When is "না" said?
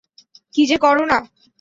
1.05-1.17